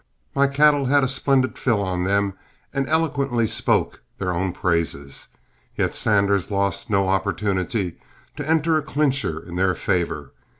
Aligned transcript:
My 0.33 0.47
cattle 0.47 0.85
had 0.87 1.03
a 1.03 1.07
splendid 1.07 1.59
fill 1.59 1.79
on 1.83 2.05
them 2.05 2.33
and 2.73 2.89
eloquently 2.89 3.45
spoke 3.45 4.01
their 4.17 4.33
own 4.33 4.51
praises, 4.51 5.27
yet 5.77 5.93
Sanders 5.93 6.49
lost 6.49 6.89
no 6.89 7.07
opportunity 7.07 7.99
to 8.35 8.49
enter 8.49 8.75
a 8.77 8.81
clincher 8.81 9.39
in 9.39 9.57
their 9.57 9.75
favor. 9.75 10.31